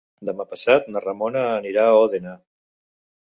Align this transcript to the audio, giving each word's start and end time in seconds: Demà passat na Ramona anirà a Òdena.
Demà 0.27 0.45
passat 0.53 0.87
na 0.93 1.03
Ramona 1.03 1.43
anirà 1.59 1.83
a 1.89 1.99
Òdena. 2.07 2.35